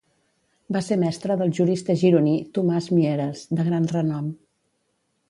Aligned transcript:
Va 0.77 0.81
ser 0.85 0.95
mestre 1.01 1.35
del 1.41 1.51
jurista 1.57 1.95
gironí 2.03 2.33
Tomàs 2.57 2.87
Mieres, 2.97 3.45
de 3.61 3.67
gran 3.69 3.87
renom. 3.93 4.33